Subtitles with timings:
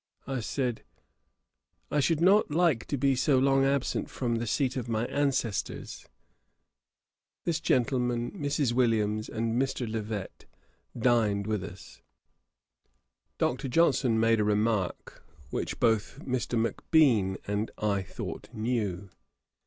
[0.25, 0.81] I said,
[1.91, 6.07] 'I should not like to be so long absent from the seat of my ancestors.'
[7.45, 8.73] This gentleman, Mrs.
[8.73, 9.87] Williams, and Mr.
[9.87, 10.47] Levet,
[10.97, 12.01] dined with us.
[13.37, 13.67] Dr.
[13.67, 16.59] Johnson made a remark, which both Mr.
[16.59, 19.11] Macbean and I thought new.